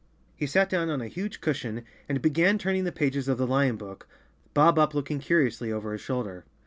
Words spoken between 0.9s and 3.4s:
a huge cushion and began turning the pages of